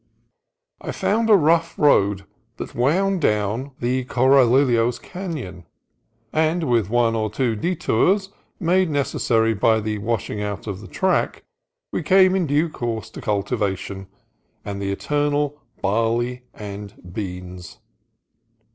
[0.81, 5.65] I found a rough 138 CALIFORNIA COAST TRAILS road that wound down the Corralillos Canon,
[6.33, 10.87] and with one or two detours made necessary by the wash ing out of the
[10.87, 11.43] track,
[11.91, 14.07] we came in due course to cul tivation
[14.65, 17.77] and the eternal barley and beans.